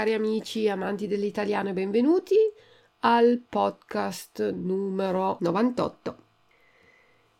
[0.00, 2.34] Cari amici amanti dell'italiano e benvenuti
[3.00, 6.16] al podcast numero 98.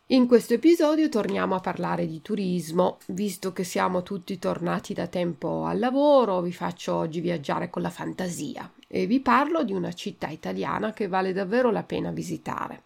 [0.07, 5.65] In questo episodio torniamo a parlare di turismo, visto che siamo tutti tornati da tempo
[5.65, 10.27] al lavoro, vi faccio oggi viaggiare con la fantasia e vi parlo di una città
[10.27, 12.83] italiana che vale davvero la pena visitare.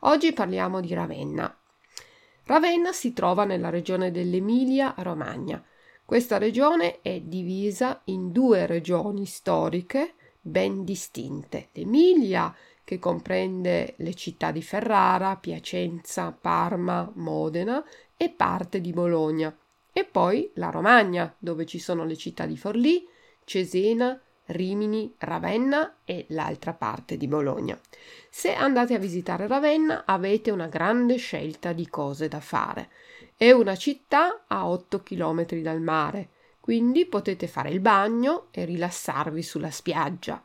[0.00, 1.56] Oggi parliamo di Ravenna.
[2.44, 5.64] Ravenna si trova nella regione dell'Emilia-Romagna
[6.04, 11.68] questa regione è divisa in due regioni storiche ben distinte.
[11.72, 12.54] L'Emilia,
[12.84, 17.82] che comprende le città di Ferrara, Piacenza, Parma, Modena
[18.16, 19.56] e parte di Bologna,
[19.90, 23.08] e poi la Romagna, dove ci sono le città di Forlì,
[23.44, 27.80] Cesena, Rimini, Ravenna e l'altra parte di Bologna.
[28.28, 32.90] Se andate a visitare Ravenna avete una grande scelta di cose da fare.
[33.36, 36.28] È una città a 8 km dal mare,
[36.60, 40.40] quindi potete fare il bagno e rilassarvi sulla spiaggia.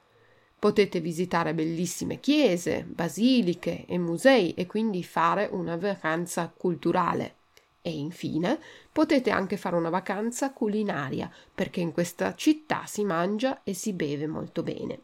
[0.57, 7.35] Potete visitare bellissime chiese, basiliche e musei e quindi fare una vacanza culturale.
[7.81, 8.59] E infine
[8.91, 14.25] potete anche fare una vacanza culinaria, perché in questa città si mangia e si beve
[14.25, 15.03] molto bene.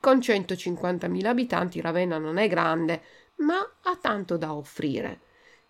[0.00, 3.02] Con 150.000 abitanti Ravenna non è grande,
[3.36, 5.20] ma ha tanto da offrire.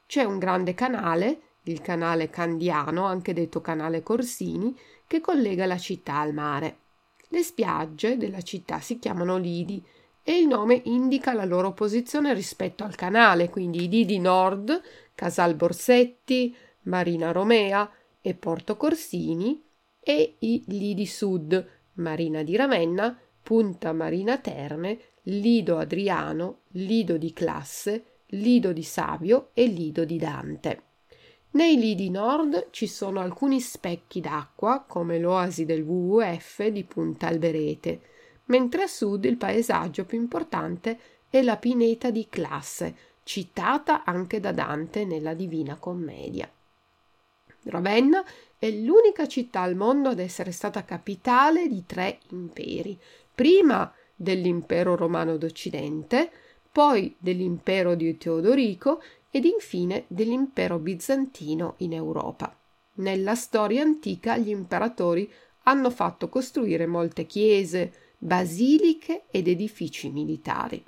[0.06, 4.74] C'è un grande canale, il canale Candiano, anche detto canale Corsini,
[5.06, 6.78] che collega la città al mare.
[7.28, 9.84] Le spiagge della città si chiamano lidi
[10.22, 14.80] e il nome indica la loro posizione rispetto al canale, quindi i lidi nord,
[15.14, 17.90] Casal Borsetti, Marina Romea
[18.22, 19.66] e Porto Corsini
[20.08, 28.04] e i lidi sud, Marina di Ravenna, Punta Marina Terme, Lido Adriano, Lido di Classe,
[28.28, 30.82] Lido di Savio e Lido di Dante.
[31.50, 38.00] Nei lidi nord ci sono alcuni specchi d'acqua, come l'oasi del WWF di Punta Alberete,
[38.46, 40.98] mentre a sud il paesaggio più importante
[41.28, 46.50] è la pineta di Classe, citata anche da Dante nella Divina Commedia.
[47.64, 48.24] Ravenna
[48.58, 52.98] è l'unica città al mondo ad essere stata capitale di tre imperi,
[53.34, 56.30] prima dell'impero romano d'Occidente,
[56.72, 59.00] poi dell'impero di Teodorico
[59.30, 62.56] ed infine dell'impero bizantino in Europa.
[62.94, 65.30] Nella storia antica gli imperatori
[65.64, 70.82] hanno fatto costruire molte chiese, basiliche ed edifici militari.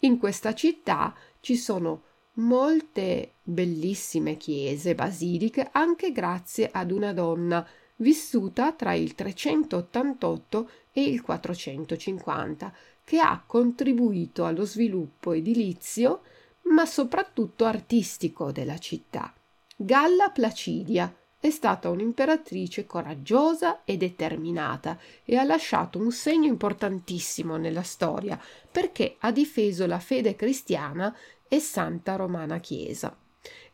[0.00, 2.02] In questa città ci sono
[2.34, 7.66] molte bellissime chiese basiliche anche grazie ad una donna
[7.96, 12.72] vissuta tra il 388 e il 450,
[13.04, 16.22] che ha contribuito allo sviluppo edilizio,
[16.62, 19.32] ma soprattutto artistico della città.
[19.76, 27.82] Galla Placidia è stata un'imperatrice coraggiosa e determinata e ha lasciato un segno importantissimo nella
[27.82, 28.40] storia
[28.70, 31.14] perché ha difeso la fede cristiana
[31.48, 33.16] e Santa Romana Chiesa.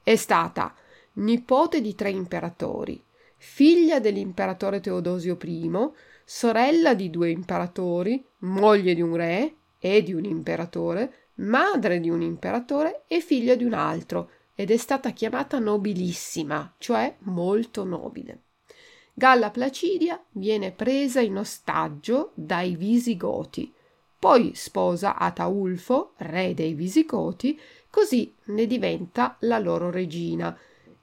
[0.02, 0.74] È stata
[1.14, 3.02] nipote di tre imperatori,
[3.36, 5.70] figlia dell'imperatore Teodosio I,
[6.24, 12.22] sorella di due imperatori, moglie di un re e di un imperatore, madre di un
[12.22, 18.42] imperatore e figlia di un altro, ed è stata chiamata nobilissima, cioè molto nobile.
[19.14, 23.72] Galla Placidia viene presa in ostaggio dai Visigoti,
[24.20, 27.58] poi sposa Ataulfo, re dei Visigoti,
[27.88, 30.54] così ne diventa la loro regina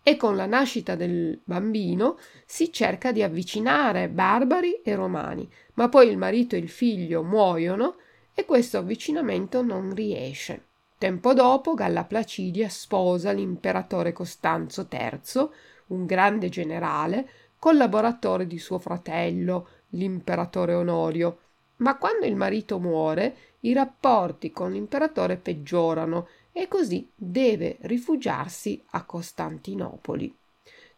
[0.03, 6.09] e con la nascita del bambino si cerca di avvicinare barbari e romani, ma poi
[6.09, 7.95] il marito e il figlio muoiono
[8.35, 10.65] e questo avvicinamento non riesce.
[10.99, 15.49] Tempo dopo Galla Placidia sposa l'imperatore Costanzo III,
[15.87, 17.27] un grande generale,
[17.57, 21.39] collaboratore di suo fratello, l'imperatore Onorio,
[21.77, 29.03] ma quando il marito muore i rapporti con l'imperatore peggiorano e così deve rifugiarsi a
[29.03, 30.35] Costantinopoli.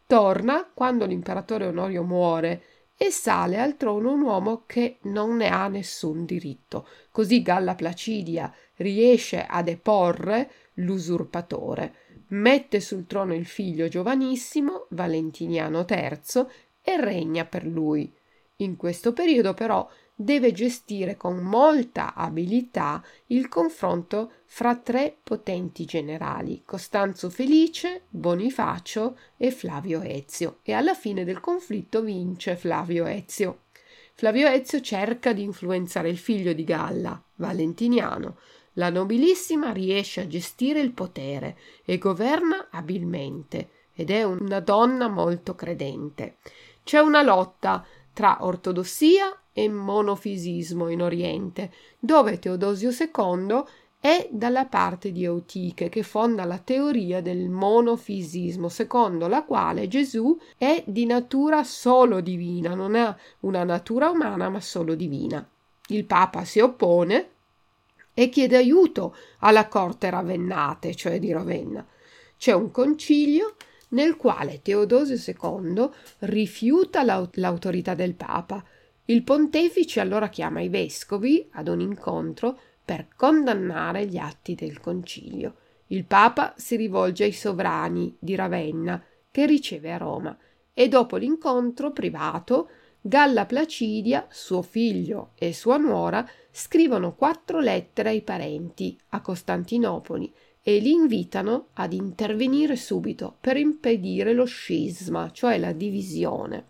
[0.06, 2.64] Torna quando l'imperatore Onorio muore
[2.98, 6.88] e sale al trono un uomo che non ne ha nessun diritto.
[7.12, 11.94] Così Galla Placidia riesce a deporre l'usurpatore,
[12.30, 16.46] mette sul trono il figlio giovanissimo, Valentiniano III,
[16.82, 18.12] e regna per lui.
[18.58, 19.88] In questo periodo però
[20.22, 29.50] deve gestire con molta abilità il confronto fra tre potenti generali, Costanzo Felice, Bonifacio e
[29.50, 33.62] Flavio Ezio, e alla fine del conflitto vince Flavio Ezio.
[34.14, 38.40] Flavio Ezio cerca di influenzare il figlio di Galla, Valentiniano.
[38.74, 45.56] La nobilissima riesce a gestire il potere e governa abilmente ed è una donna molto
[45.56, 46.40] credente.
[46.84, 49.34] C'è una lotta tra ortodossia
[49.64, 53.64] e monofisismo in Oriente, dove Teodosio II
[54.00, 60.38] è dalla parte di Eutiche, che fonda la teoria del monofisismo, secondo la quale Gesù
[60.58, 65.46] è di natura solo divina, non ha una natura umana ma solo divina.
[65.88, 67.30] Il Papa si oppone
[68.14, 71.86] e chiede aiuto alla corte ravennate, cioè di Ravenna.
[72.38, 73.56] C'è un concilio
[73.90, 75.90] nel quale Teodosio II
[76.20, 78.64] rifiuta l'aut- l'autorità del Papa.
[79.10, 85.56] Il pontefice allora chiama i vescovi ad un incontro per condannare gli atti del concilio.
[85.88, 90.38] Il Papa si rivolge ai sovrani di Ravenna, che riceve a Roma,
[90.72, 92.70] e dopo l'incontro privato
[93.02, 100.32] Galla Placidia, suo figlio e sua nuora scrivono quattro lettere ai parenti a Costantinopoli
[100.62, 106.68] e li invitano ad intervenire subito per impedire lo scisma, cioè la divisione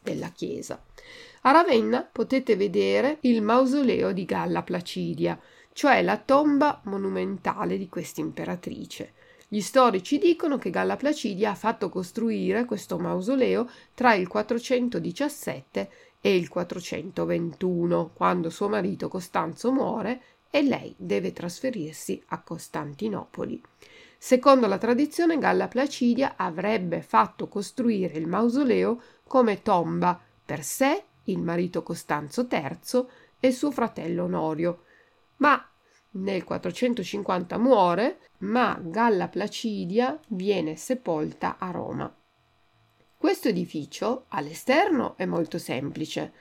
[0.00, 0.82] della Chiesa.
[1.44, 5.36] A Ravenna potete vedere il mausoleo di Galla Placidia,
[5.72, 9.14] cioè la tomba monumentale di questa imperatrice.
[9.48, 15.90] Gli storici dicono che Galla Placidia ha fatto costruire questo mausoleo tra il 417
[16.20, 23.60] e il 421, quando suo marito Costanzo muore e lei deve trasferirsi a Costantinopoli.
[24.16, 31.38] Secondo la tradizione, Galla Placidia avrebbe fatto costruire il mausoleo come tomba per sé, il
[31.38, 33.06] marito Costanzo III
[33.40, 34.84] e suo fratello Onorio,
[35.36, 35.66] ma
[36.12, 42.14] nel 450 muore, ma Galla Placidia viene sepolta a Roma.
[43.16, 46.32] Questo edificio all'esterno è molto semplice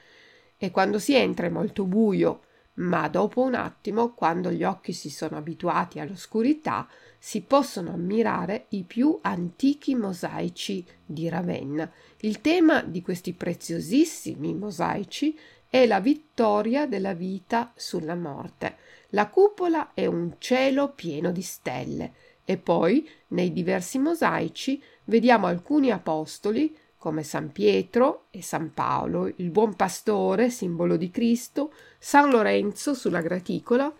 [0.57, 2.41] e quando si entra è molto buio
[2.75, 6.87] ma dopo un attimo, quando gli occhi si sono abituati all'oscurità,
[7.19, 11.91] si possono ammirare i più antichi mosaici di Ravenna.
[12.21, 15.37] Il tema di questi preziosissimi mosaici
[15.67, 18.77] è la vittoria della vita sulla morte.
[19.09, 22.13] La cupola è un cielo pieno di stelle
[22.43, 29.49] e poi nei diversi mosaici vediamo alcuni apostoli come San Pietro e San Paolo, il
[29.49, 33.91] buon pastore, simbolo di Cristo, San Lorenzo sulla graticola,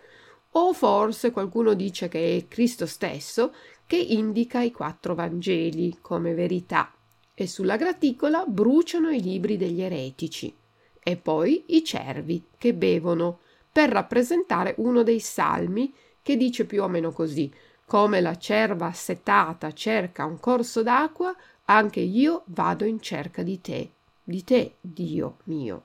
[0.52, 3.52] o forse qualcuno dice che è Cristo stesso
[3.88, 6.94] che indica i quattro Vangeli come verità,
[7.34, 10.54] e sulla graticola bruciano i libri degli eretici,
[11.02, 13.40] e poi i cervi che bevono,
[13.72, 15.92] per rappresentare uno dei salmi
[16.22, 17.52] che dice più o meno così
[17.92, 23.90] come la cerva assetata cerca un corso d'acqua, anche io vado in cerca di te,
[24.22, 25.84] di te, Dio mio.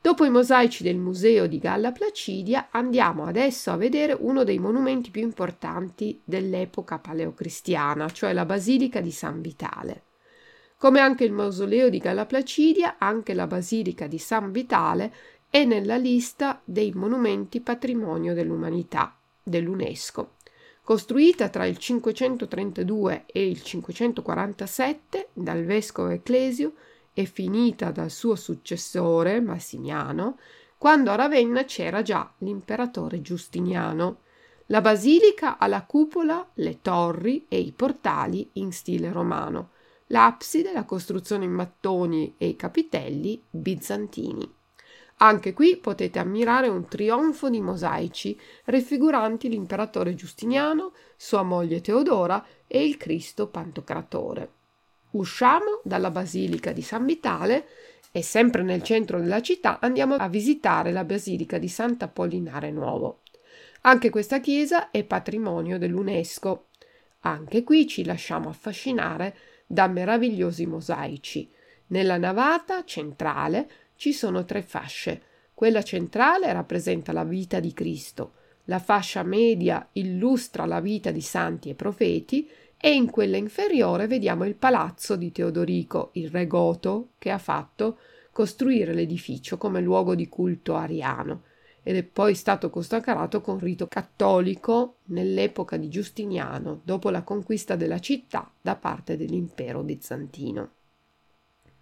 [0.00, 5.10] Dopo i mosaici del museo di Galla Placidia andiamo adesso a vedere uno dei monumenti
[5.10, 10.02] più importanti dell'epoca paleocristiana, cioè la Basilica di San Vitale.
[10.76, 15.10] Come anche il mausoleo di Galla Placidia, anche la Basilica di San Vitale
[15.48, 20.32] è nella lista dei monumenti patrimonio dell'umanità dell'UNESCO.
[20.84, 26.74] Costruita tra il 532 e il 547 dal vescovo Ecclesio,
[27.14, 30.38] e finita dal suo successore Massimiano,
[30.76, 34.18] quando a Ravenna c'era già l'imperatore Giustiniano.
[34.66, 39.70] La basilica ha la cupola, le torri e i portali in stile romano,
[40.08, 44.52] l'abside, la costruzione in mattoni e i capitelli bizantini.
[45.18, 52.84] Anche qui potete ammirare un trionfo di mosaici raffiguranti l'imperatore Giustiniano, sua moglie Teodora e
[52.84, 54.50] il Cristo Pantocratore.
[55.12, 57.66] Usciamo dalla Basilica di San Vitale
[58.10, 63.20] e sempre nel centro della città andiamo a visitare la Basilica di Sant'Apollinare Nuovo.
[63.82, 66.66] Anche questa chiesa è patrimonio dell'UNESCO.
[67.20, 71.50] Anche qui ci lasciamo affascinare da meravigliosi mosaici.
[71.88, 75.22] Nella navata centrale ci sono tre fasce.
[75.54, 78.32] Quella centrale rappresenta la vita di Cristo,
[78.64, 84.44] la fascia media illustra la vita di santi e profeti e in quella inferiore vediamo
[84.44, 87.98] il palazzo di Teodorico, il re goto che ha fatto
[88.30, 91.42] costruire l'edificio come luogo di culto ariano
[91.82, 98.00] ed è poi stato consacrato con rito cattolico nell'epoca di Giustiniano, dopo la conquista della
[98.00, 100.70] città da parte dell'impero bizantino.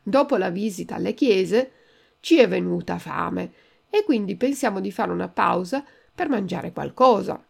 [0.02, 1.70] Dopo la visita alle chiese
[2.22, 3.52] ci è venuta fame
[3.90, 7.44] e quindi pensiamo di fare una pausa per mangiare qualcosa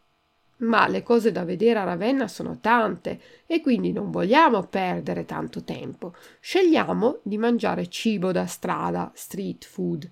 [0.63, 5.65] ma le cose da vedere a Ravenna sono tante e quindi non vogliamo perdere tanto
[5.65, 6.15] tempo.
[6.41, 10.11] Scegliamo di mangiare cibo da strada, street food.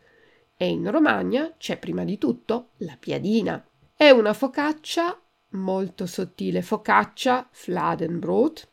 [0.57, 3.65] E in Romagna c'è prima di tutto la piadina.
[3.95, 5.19] È una focaccia
[5.51, 8.70] molto sottile, focaccia Fladenbrot,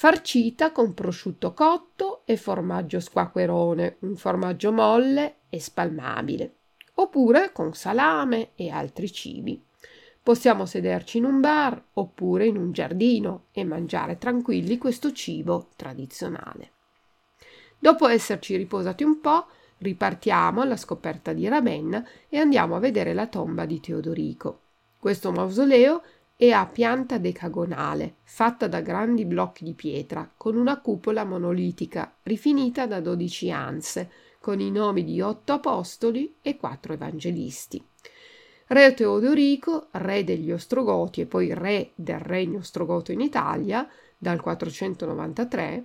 [0.00, 6.54] farcita con prosciutto cotto e formaggio squacquerone, un formaggio molle e spalmabile,
[6.94, 9.62] oppure con salame e altri cibi.
[10.22, 16.70] Possiamo sederci in un bar oppure in un giardino e mangiare tranquilli questo cibo tradizionale.
[17.78, 23.26] Dopo esserci riposati un po', ripartiamo alla scoperta di Ravenna e andiamo a vedere la
[23.26, 24.60] tomba di Teodorico.
[24.98, 26.02] Questo mausoleo
[26.40, 32.86] è a pianta decagonale, fatta da grandi blocchi di pietra, con una cupola monolitica, rifinita
[32.86, 37.86] da dodici anse, con i nomi di otto apostoli e quattro evangelisti.
[38.68, 45.84] Re Teodorico, re degli Ostrogoti e poi re del regno ostrogoto in Italia dal 493,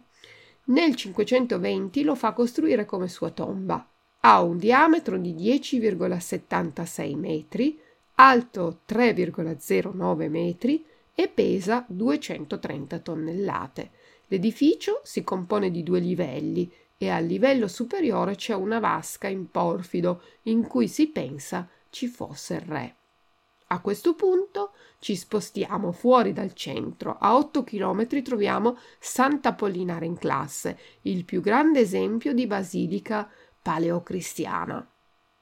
[0.67, 3.85] nel 520 lo fa costruire come sua tomba.
[4.21, 7.77] Ha un diametro di 10,76 metri,
[8.15, 13.91] alto 3,09 metri e pesa 230 tonnellate.
[14.27, 20.21] L'edificio si compone di due livelli e al livello superiore c'è una vasca in porfido
[20.43, 22.95] in cui si pensa ci fosse il re.
[23.69, 27.17] A questo punto ci spostiamo fuori dal centro.
[27.19, 33.29] A 8 chilometri troviamo Sant'Apollinare in classe, il più grande esempio di basilica
[33.61, 34.87] paleocristiana.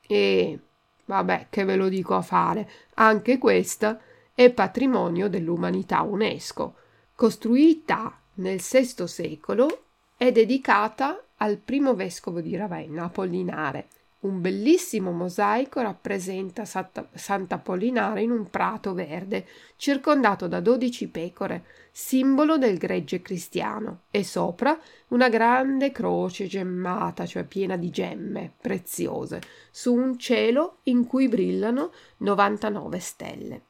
[0.06, 0.60] E
[1.05, 4.00] vabbè, che ve lo dico a fare, anche questa
[4.33, 6.75] è patrimonio dell'umanità UNESCO.
[7.15, 9.83] Costruita nel VI secolo,
[10.17, 13.88] è dedicata al primo vescovo di Ravenna, Apollinare,
[14.24, 22.77] un bellissimo mosaico rappresenta Sant'Apollinare in un prato verde, circondato da dodici pecore, simbolo del
[22.77, 30.18] gregge cristiano, e sopra una grande croce gemmata, cioè piena di gemme preziose, su un
[30.18, 33.62] cielo in cui brillano 99 stelle.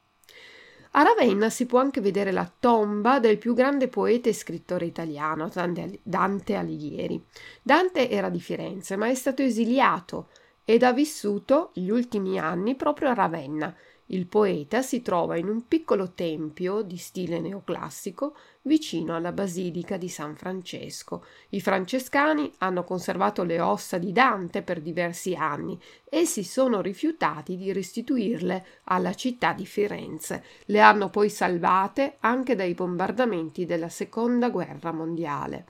[0.96, 5.50] A Ravenna si può anche vedere la tomba del più grande poeta e scrittore italiano,
[5.52, 7.20] Dante Alighieri.
[7.60, 10.28] Dante era di Firenze, ma è stato esiliato
[10.64, 13.74] ed ha vissuto gli ultimi anni proprio a Ravenna.
[14.08, 20.10] Il poeta si trova in un piccolo tempio di stile neoclassico vicino alla basilica di
[20.10, 21.24] San Francesco.
[21.50, 27.56] I francescani hanno conservato le ossa di Dante per diversi anni e si sono rifiutati
[27.56, 30.44] di restituirle alla città di Firenze.
[30.66, 35.64] Le hanno poi salvate anche dai bombardamenti della seconda guerra mondiale.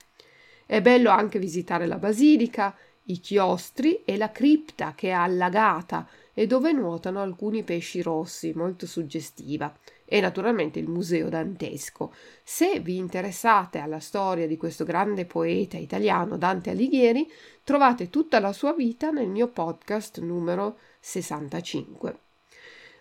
[0.67, 2.75] È bello anche visitare la basilica
[3.05, 8.87] i chiostri e la cripta che è allagata e dove nuotano alcuni pesci rossi, molto
[8.87, 9.73] suggestiva,
[10.05, 12.13] e naturalmente il museo dantesco.
[12.43, 17.31] Se vi interessate alla storia di questo grande poeta italiano Dante Alighieri,
[17.63, 22.19] trovate tutta la sua vita nel mio podcast numero 65.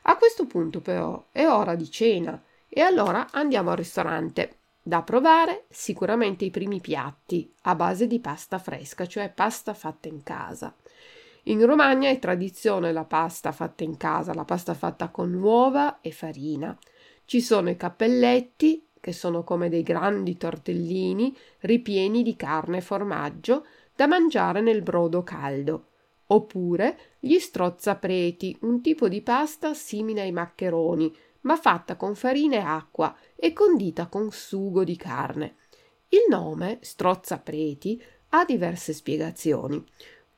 [0.04, 4.58] A questo punto però è ora di cena e allora andiamo al ristorante.
[4.86, 10.24] Da provare sicuramente i primi piatti a base di pasta fresca, cioè pasta fatta in
[10.24, 10.76] casa.
[11.44, 16.12] In Romagna è tradizione la pasta fatta in casa, la pasta fatta con uova e
[16.12, 16.78] farina.
[17.24, 23.66] Ci sono i cappelletti, che sono come dei grandi tortellini ripieni di carne e formaggio
[23.96, 25.88] da mangiare nel brodo caldo,
[26.28, 32.60] oppure gli strozzapreti, un tipo di pasta simile ai maccheroni, ma fatta con farina e
[32.60, 35.56] acqua e condita con sugo di carne.
[36.10, 39.84] Il nome, strozzapreti, ha diverse spiegazioni.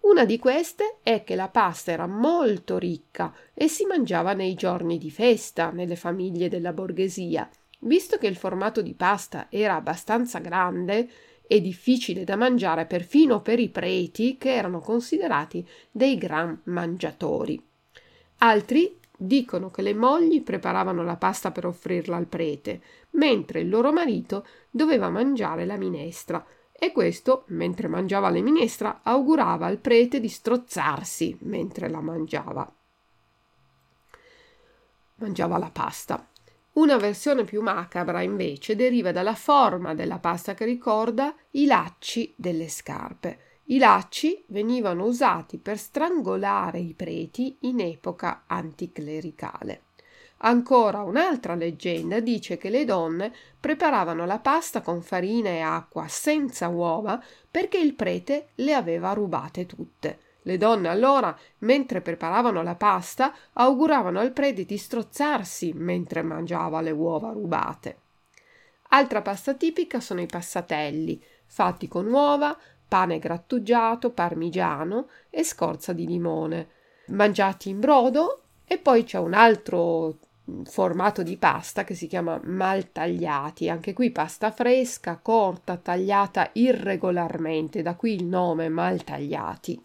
[0.02, 4.98] Una di queste è che la pasta era molto ricca e si mangiava nei giorni
[4.98, 7.50] di festa nelle famiglie della borghesia.
[7.80, 11.10] Visto che il formato di pasta era abbastanza grande
[11.48, 17.62] e difficile da mangiare perfino per i preti che erano considerati dei gran mangiatori.
[18.38, 22.82] Altri dicono che le mogli preparavano la pasta per offrirla al prete,
[23.12, 29.66] mentre il loro marito doveva mangiare la minestra, e questo, mentre mangiava la minestra, augurava
[29.66, 32.70] al prete di strozzarsi mentre la mangiava.
[35.16, 36.28] Mangiava la pasta.
[36.74, 42.68] Una versione più macabra, invece, deriva dalla forma della pasta che ricorda i lacci delle
[42.68, 43.40] scarpe.
[43.68, 49.82] I lacci venivano usati per strangolare i preti in epoca anticlericale.
[50.40, 56.68] Ancora un'altra leggenda dice che le donne preparavano la pasta con farina e acqua senza
[56.68, 57.20] uova
[57.50, 60.20] perché il prete le aveva rubate tutte.
[60.44, 66.92] Le donne allora, mentre preparavano la pasta, auguravano al prete di strozzarsi mentre mangiava le
[66.92, 67.98] uova rubate.
[68.90, 72.56] Altra pasta tipica sono i passatelli, fatti con uova,
[72.88, 76.70] pane grattugiato, parmigiano e scorza di limone,
[77.08, 80.18] mangiati in brodo e poi c'è un altro
[80.66, 87.96] formato di pasta che si chiama maltagliati, anche qui pasta fresca, corta, tagliata irregolarmente, da
[87.96, 89.84] qui il nome maltagliati.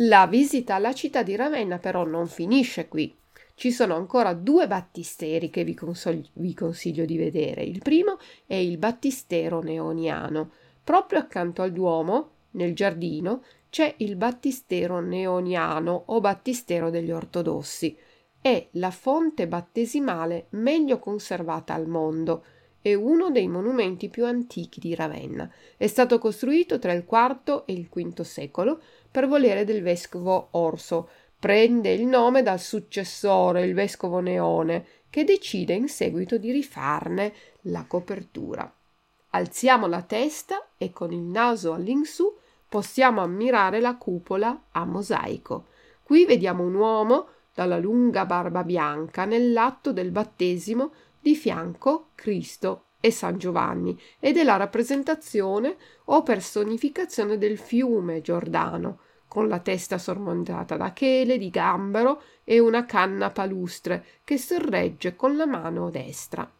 [0.00, 3.16] La visita alla città di Ravenna però non finisce qui.
[3.54, 7.62] Ci sono ancora due battisteri che vi, consol- vi consiglio di vedere.
[7.62, 10.50] Il primo è il battistero neoniano.
[10.86, 17.98] Proprio accanto al Duomo, nel giardino, c'è il battistero neoniano o battistero degli ortodossi
[18.46, 22.44] è la fonte battesimale meglio conservata al mondo
[22.80, 25.52] e uno dei monumenti più antichi di Ravenna.
[25.76, 31.08] È stato costruito tra il IV e il V secolo per volere del vescovo Orso.
[31.36, 37.84] Prende il nome dal successore, il vescovo Neone, che decide in seguito di rifarne la
[37.88, 38.72] copertura.
[39.36, 42.34] Alziamo la testa e con il naso all'insù
[42.66, 45.66] possiamo ammirare la cupola a mosaico.
[46.02, 53.10] Qui vediamo un uomo dalla lunga barba bianca nell'atto del battesimo di fianco Cristo e
[53.10, 60.78] San Giovanni ed è la rappresentazione o personificazione del fiume Giordano, con la testa sormontata
[60.78, 66.50] da chele di gambero e una canna palustre che sorregge con la mano destra.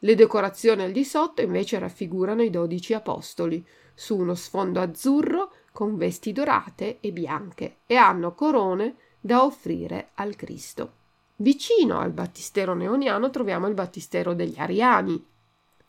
[0.00, 5.96] Le decorazioni al di sotto invece raffigurano i dodici apostoli, su uno sfondo azzurro con
[5.96, 10.98] vesti dorate e bianche, e hanno corone da offrire al Cristo.
[11.36, 15.22] Vicino al battistero neoniano troviamo il battistero degli Ariani,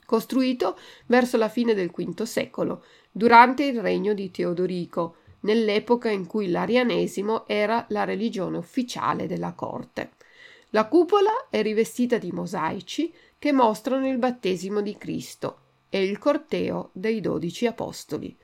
[0.05, 6.49] costruito verso la fine del V secolo, durante il regno di Teodorico, nell'epoca in cui
[6.49, 10.11] l'arianesimo era la religione ufficiale della corte.
[10.71, 16.91] La cupola è rivestita di mosaici che mostrano il battesimo di Cristo e il corteo
[16.93, 18.37] dei dodici apostoli.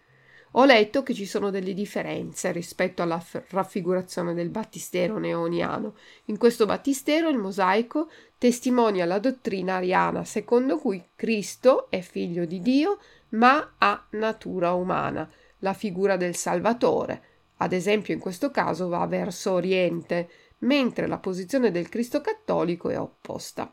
[0.53, 5.93] Ho letto che ci sono delle differenze rispetto alla f- raffigurazione del battistero neoniano.
[6.25, 12.60] In questo battistero il mosaico testimonia la dottrina ariana secondo cui Cristo è figlio di
[12.60, 12.97] Dio
[13.29, 15.29] ma ha natura umana,
[15.60, 17.21] la figura del Salvatore.
[17.57, 20.27] Ad esempio in questo caso va verso oriente,
[20.62, 23.71] mentre la posizione del Cristo cattolico è opposta.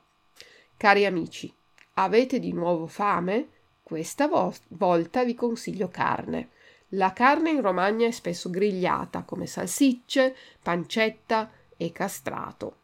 [0.77, 1.53] Cari amici,
[1.95, 3.49] avete di nuovo fame?
[3.83, 6.51] Questa vo- volta vi consiglio carne.
[6.89, 12.79] La carne in Romagna è spesso grigliata come salsicce, pancetta e castrato.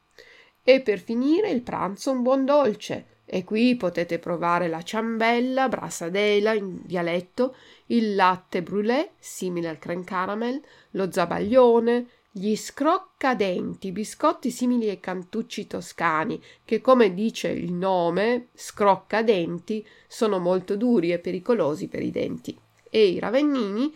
[0.62, 3.18] E per finire il pranzo un buon dolce.
[3.24, 7.54] E qui potete provare la ciambella, brassadela in dialetto,
[7.86, 10.60] il latte brûlé, simile al creme caramel,
[10.92, 19.84] lo zabaglione, Gli scroccadenti, biscotti simili ai cantucci toscani, che come dice il nome, scroccadenti,
[20.06, 22.56] sono molto duri e pericolosi per i denti,
[22.88, 23.92] e i ravennini,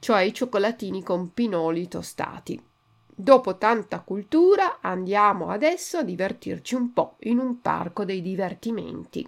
[0.00, 2.62] cioè i cioccolatini con pinoli tostati.
[3.06, 9.26] Dopo tanta cultura andiamo adesso a divertirci un po' in un parco dei divertimenti.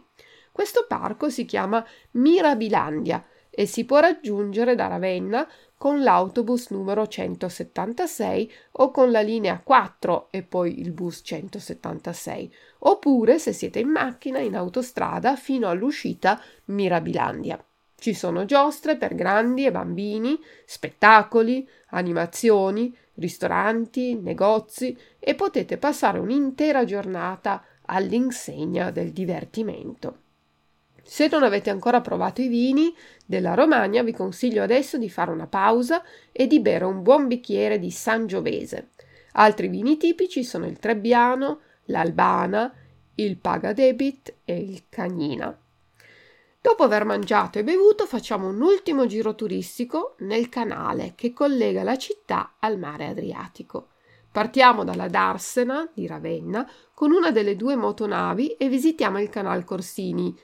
[0.53, 8.53] Questo parco si chiama Mirabilandia e si può raggiungere da Ravenna con l'autobus numero 176
[8.73, 14.39] o con la linea 4 e poi il bus 176, oppure se siete in macchina
[14.39, 17.63] in autostrada fino all'uscita Mirabilandia.
[17.97, 26.85] Ci sono giostre per grandi e bambini, spettacoli, animazioni, ristoranti, negozi e potete passare un'intera
[26.85, 30.24] giornata all'insegna del divertimento.
[31.07, 32.95] Se non avete ancora provato i vini
[33.27, 37.79] della Romagna, vi consiglio adesso di fare una pausa e di bere un buon bicchiere
[37.79, 38.91] di Sangiovese.
[39.33, 42.73] Altri vini tipici sono il Trebbiano, l'Albana,
[43.17, 45.57] il Pagadebit e il Cagnina.
[46.61, 51.99] Dopo aver mangiato e bevuto facciamo un ultimo giro turistico nel canale che collega la
[51.99, 53.89] città al mare Adriatico.
[54.33, 60.35] Partiamo dalla Darsena di Ravenna con una delle due motonavi e visitiamo il canal Corsini,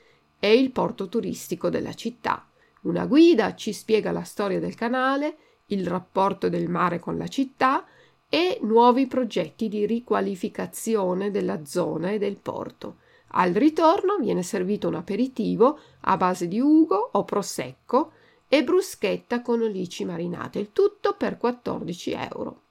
[0.41, 2.45] e il porto turistico della città.
[2.83, 7.85] Una guida ci spiega la storia del canale, il rapporto del mare con la città
[8.29, 12.97] e nuovi progetti di riqualificazione della zona e del porto.
[13.33, 18.13] Al ritorno viene servito un aperitivo a base di ugo o prosecco
[18.49, 22.63] e bruschetta con olici marinate, il tutto per 14 euro.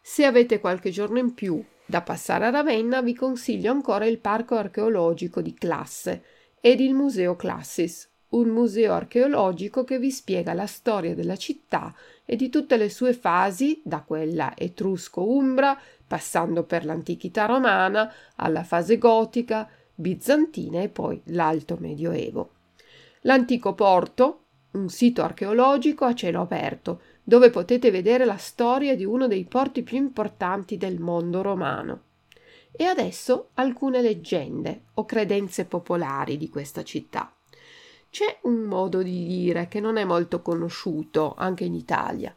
[0.00, 4.56] Se avete qualche giorno in più da passare a Ravenna, vi consiglio ancora il parco
[4.56, 6.24] archeologico di classe,
[6.60, 11.94] ed il Museo Classis, un museo archeologico che vi spiega la storia della città
[12.24, 18.98] e di tutte le sue fasi, da quella etrusco-umbra, passando per l'antichità romana, alla fase
[18.98, 22.52] gotica, bizantina e poi l'alto medioevo.
[23.22, 29.26] L'antico porto, un sito archeologico a cielo aperto, dove potete vedere la storia di uno
[29.26, 32.02] dei porti più importanti del mondo romano.
[32.72, 37.32] E adesso alcune leggende o credenze popolari di questa città.
[38.10, 42.34] C'è un modo di dire che non è molto conosciuto anche in Italia.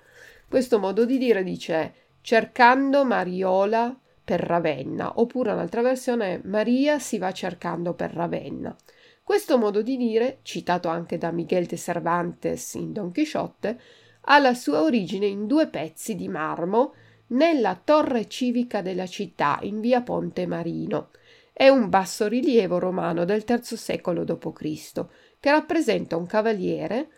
[0.48, 7.17] Questo modo di dire dice cercando Mariola per Ravenna, oppure un'altra versione è Maria si
[7.17, 8.76] va cercando per Ravenna.
[9.24, 13.80] Questo modo di dire, citato anche da Miguel de Cervantes in Don Chisciotte,
[14.26, 16.93] ha la sua origine in due pezzi di marmo
[17.27, 21.09] nella torre civica della città in via Ponte Marino.
[21.51, 25.05] È un bassorilievo romano del III secolo d.C.
[25.39, 27.09] che rappresenta un cavaliere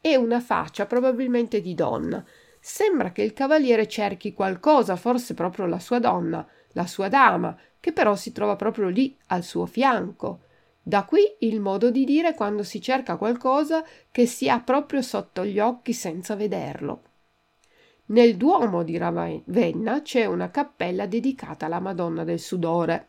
[0.00, 2.24] e una faccia probabilmente di donna.
[2.60, 7.92] Sembra che il cavaliere cerchi qualcosa, forse proprio la sua donna, la sua dama, che
[7.92, 10.40] però si trova proprio lì al suo fianco.
[10.82, 15.44] Da qui il modo di dire quando si cerca qualcosa che si ha proprio sotto
[15.44, 17.02] gli occhi senza vederlo.
[18.10, 23.08] Nel Duomo di Ravenna c'è una cappella dedicata alla Madonna del Sudore.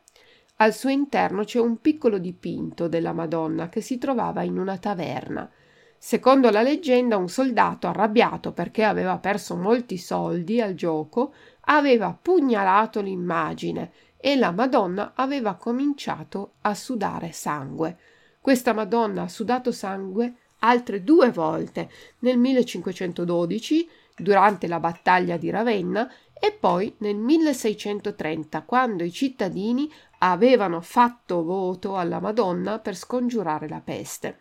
[0.58, 5.50] Al suo interno c'è un piccolo dipinto della Madonna che si trovava in una taverna.
[5.98, 13.00] Secondo la leggenda, un soldato arrabbiato perché aveva perso molti soldi al gioco aveva pugnalato
[13.00, 17.98] l'immagine e la Madonna aveva cominciato a sudare sangue.
[18.42, 26.12] Questa Madonna ha sudato sangue altre due volte nel 1512 durante la battaglia di Ravenna
[26.34, 33.82] e poi nel 1630, quando i cittadini avevano fatto voto alla Madonna per scongiurare la
[33.82, 34.40] peste.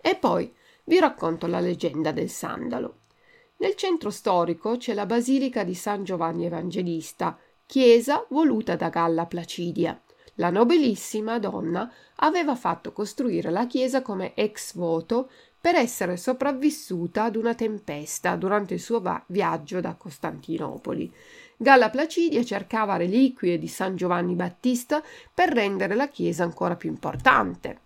[0.00, 0.52] E poi
[0.84, 3.00] vi racconto la leggenda del sandalo.
[3.58, 10.00] Nel centro storico c'è la basilica di San Giovanni Evangelista, chiesa voluta da Galla Placidia.
[10.34, 17.36] La nobilissima donna aveva fatto costruire la chiesa come ex voto per essere sopravvissuta ad
[17.36, 21.12] una tempesta durante il suo va- viaggio da Costantinopoli.
[21.56, 25.02] Galla Placidia cercava reliquie di San Giovanni Battista
[25.34, 27.80] per rendere la chiesa ancora più importante.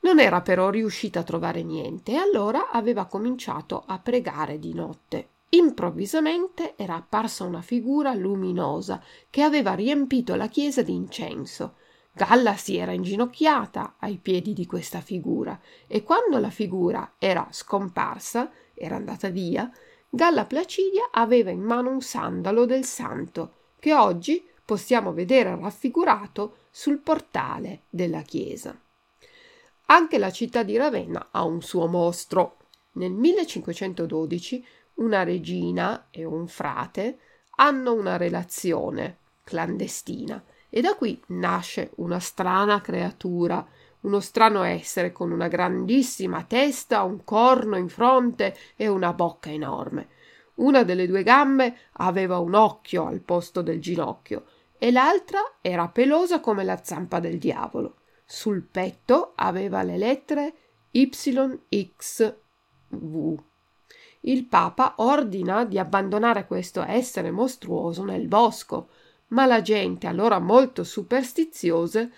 [0.00, 5.28] Non era però riuscita a trovare niente e allora aveva cominciato a pregare di notte.
[5.50, 11.76] Improvvisamente era apparsa una figura luminosa che aveva riempito la chiesa di incenso.
[12.14, 18.50] Galla si era inginocchiata ai piedi di questa figura e quando la figura era scomparsa,
[18.74, 19.70] era andata via,
[20.10, 26.98] Galla Placidia aveva in mano un sandalo del santo che oggi possiamo vedere raffigurato sul
[26.98, 28.78] portale della chiesa.
[29.86, 32.58] Anche la città di Ravenna ha un suo mostro.
[32.92, 37.18] Nel 1512 una regina e un frate
[37.56, 40.42] hanno una relazione clandestina
[40.74, 43.62] e da qui nasce una strana creatura,
[44.00, 50.08] uno strano essere con una grandissima testa, un corno in fronte e una bocca enorme.
[50.54, 54.44] Una delle due gambe aveva un occhio al posto del ginocchio
[54.78, 57.96] e l'altra era pelosa come la zampa del diavolo.
[58.24, 60.54] Sul petto aveva le lettere
[60.90, 62.34] YXV.
[64.20, 68.88] Il Papa ordina di abbandonare questo essere mostruoso nel bosco,
[69.32, 72.08] ma la gente, allora molto superstiziosa,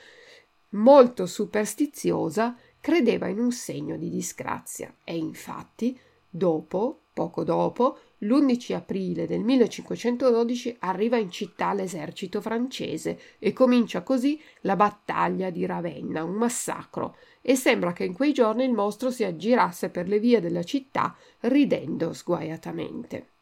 [0.71, 5.99] molto superstiziosa, credeva in un segno di disgrazia e infatti,
[6.29, 14.41] dopo, poco dopo, l'11 aprile del 1512 arriva in città l'esercito francese e comincia così
[14.63, 19.25] la battaglia di Ravenna, un massacro, e sembra che in quei giorni il mostro si
[19.25, 23.34] aggirasse per le vie della città ridendo sguaiatamente.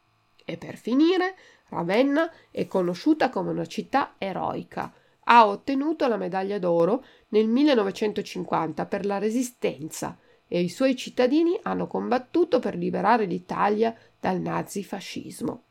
[0.45, 1.35] E per finire,
[1.69, 4.93] Ravenna è conosciuta come una città eroica.
[5.25, 11.87] Ha ottenuto la medaglia d'oro nel 1950 per la resistenza e i suoi cittadini hanno
[11.87, 15.63] combattuto per liberare l'Italia dal nazifascismo.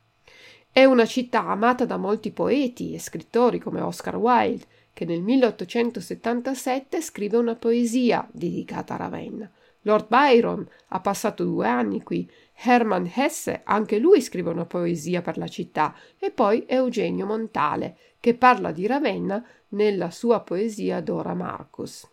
[0.73, 7.01] È una città amata da molti poeti e scrittori come Oscar Wilde, che nel 1877
[7.01, 9.51] scrive una poesia dedicata a Ravenna.
[9.83, 15.39] Lord Byron ha passato due anni qui, Hermann Hesse, anche lui scrive una poesia per
[15.39, 22.09] la città, e poi Eugenio Montale, che parla di Ravenna nella sua poesia Dora Marcus.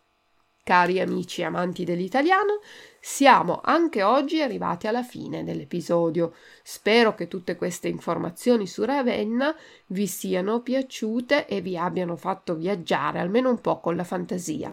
[0.64, 2.60] Cari amici amanti dell'italiano,
[3.00, 6.34] siamo anche oggi arrivati alla fine dell'episodio.
[6.62, 9.56] Spero che tutte queste informazioni su Ravenna
[9.88, 14.72] vi siano piaciute e vi abbiano fatto viaggiare almeno un po' con la fantasia.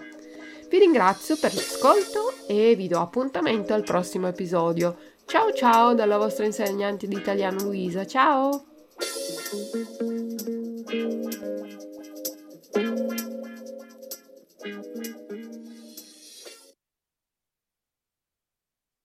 [0.68, 4.96] Vi ringrazio per l'ascolto e vi do appuntamento al prossimo episodio.
[5.24, 8.06] Ciao ciao dalla vostra insegnante di italiano Luisa.
[8.06, 8.64] Ciao!